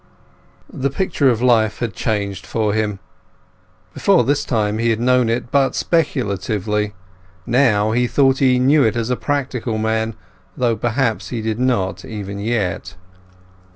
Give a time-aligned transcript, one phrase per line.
[0.73, 2.97] The picture of life had changed for him.
[3.93, 6.95] Before this time he had known it but speculatively;
[7.45, 10.15] now he thought he knew it as a practical man;
[10.57, 12.95] though perhaps he did not, even yet.